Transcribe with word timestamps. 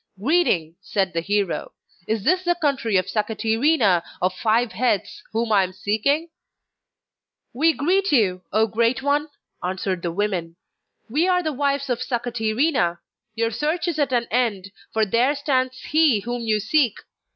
'Greeting!' 0.17 0.75
said 0.81 1.13
the 1.13 1.21
hero. 1.21 1.73
'Is 2.07 2.23
this 2.23 2.43
the 2.43 2.55
country 2.55 2.97
of 2.97 3.05
Sakatirina 3.05 4.01
of 4.19 4.33
five 4.33 4.71
heads, 4.71 5.21
whom 5.31 5.51
I 5.51 5.63
am 5.63 5.73
seeking?' 5.73 6.29
'We 7.53 7.73
greet 7.73 8.11
you, 8.11 8.41
O 8.51 8.65
Great 8.65 9.03
One!' 9.03 9.27
answered 9.63 10.01
the 10.01 10.11
women. 10.11 10.55
'We 11.07 11.27
are 11.27 11.43
the 11.43 11.53
wives 11.53 11.87
of 11.87 12.01
Sakatirina; 12.01 12.97
your 13.35 13.51
search 13.51 13.87
is 13.87 13.99
at 13.99 14.11
an 14.11 14.25
end, 14.31 14.71
for 14.91 15.05
there 15.05 15.35
stands 15.35 15.79
he 15.83 16.21
whom 16.21 16.41
you 16.41 16.59
seek! 16.59 16.95